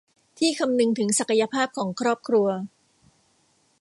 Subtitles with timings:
[0.39, 2.47] ที่คำนึงถึงศักยภาพของครอบครัว